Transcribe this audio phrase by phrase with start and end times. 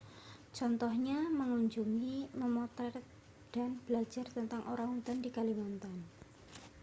[0.59, 2.95] contohnya mengunjungi memotret
[3.55, 5.95] dan belajar tentang orang utan di kalimantan